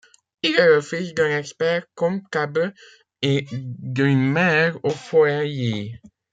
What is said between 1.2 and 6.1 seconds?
expert comptable et d'une mère au foyer.